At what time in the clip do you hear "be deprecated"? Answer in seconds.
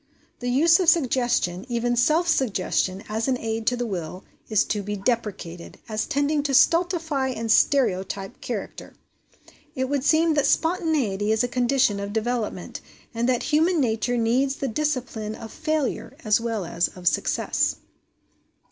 4.81-5.77